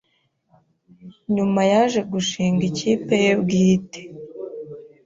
[1.35, 4.01] Nyuma yaje gushing ikipe ye bwite